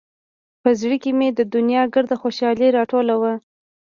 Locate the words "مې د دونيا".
1.19-1.83